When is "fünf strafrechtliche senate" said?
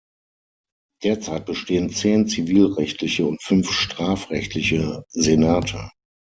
3.43-5.91